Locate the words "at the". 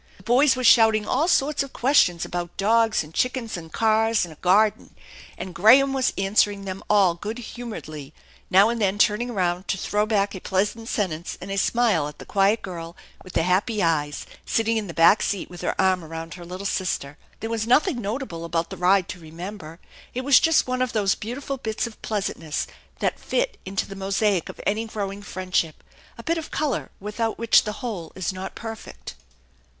12.07-12.25